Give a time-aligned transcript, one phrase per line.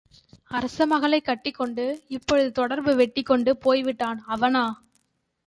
[0.51, 1.85] அரசமகளைக் கட்டிக்கொண்டு
[2.07, 4.65] இப்பொழுது தொடர்பு வெட்டிக்கொண்டு போய்விட்டான் அவனா!